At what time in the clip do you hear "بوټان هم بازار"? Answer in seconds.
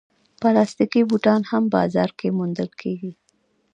1.09-2.09